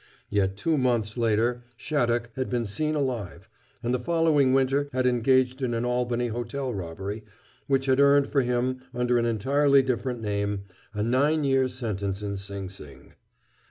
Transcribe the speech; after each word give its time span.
Yet 0.31 0.57
two 0.57 0.79
months 0.79 1.15
later 1.15 1.61
Shattuck 1.77 2.31
had 2.35 2.49
been 2.49 2.65
seen 2.65 2.95
alive, 2.95 3.47
and 3.83 3.93
the 3.93 3.99
following 3.99 4.51
winter 4.51 4.89
had 4.93 5.05
engaged 5.05 5.61
in 5.61 5.75
an 5.75 5.85
Albany 5.85 6.29
hotel 6.29 6.73
robbery 6.73 7.23
which 7.67 7.85
had 7.85 7.99
earned 7.99 8.25
for 8.31 8.41
him, 8.41 8.79
under 8.95 9.19
an 9.19 9.25
entirely 9.25 9.83
different 9.83 10.19
name, 10.19 10.63
a 10.95 11.03
nine 11.03 11.43
year 11.43 11.67
sentence 11.67 12.23
in 12.23 12.37
Sing 12.37 12.67
Sing. 12.67 13.13